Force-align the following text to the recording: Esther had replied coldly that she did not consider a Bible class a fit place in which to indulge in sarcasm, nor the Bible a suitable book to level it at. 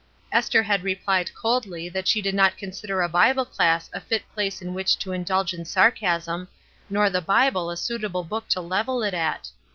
Esther 0.31 0.63
had 0.63 0.81
replied 0.81 1.29
coldly 1.35 1.87
that 1.87 2.07
she 2.07 2.23
did 2.23 2.33
not 2.33 2.57
consider 2.57 3.03
a 3.03 3.07
Bible 3.07 3.45
class 3.45 3.87
a 3.93 3.99
fit 4.01 4.23
place 4.33 4.59
in 4.59 4.73
which 4.73 4.97
to 4.97 5.11
indulge 5.11 5.53
in 5.53 5.63
sarcasm, 5.63 6.47
nor 6.89 7.07
the 7.07 7.21
Bible 7.21 7.69
a 7.69 7.77
suitable 7.77 8.23
book 8.23 8.47
to 8.47 8.61
level 8.61 9.03
it 9.03 9.13
at. 9.13 9.49